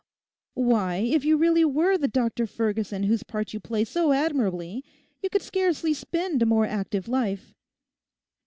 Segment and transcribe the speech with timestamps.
[0.55, 4.83] Why, if you really were the Dr Ferguson whose part you play so admirably
[5.21, 7.53] you could scarcely spend a more active life.